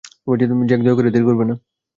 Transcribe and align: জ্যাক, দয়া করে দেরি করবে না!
জ্যাক, 0.69 0.81
দয়া 0.83 0.97
করে 0.97 1.09
দেরি 1.13 1.25
করবে 1.25 1.45
না! 1.45 1.55